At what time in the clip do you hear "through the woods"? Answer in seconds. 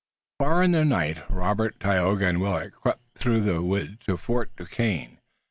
3.19-4.03